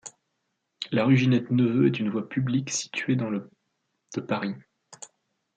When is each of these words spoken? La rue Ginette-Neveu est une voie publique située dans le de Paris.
La 0.91 1.05
rue 1.05 1.15
Ginette-Neveu 1.15 1.85
est 1.85 1.99
une 1.99 2.09
voie 2.09 2.27
publique 2.27 2.71
située 2.71 3.15
dans 3.15 3.29
le 3.29 3.51
de 4.15 4.21
Paris. 4.21 4.55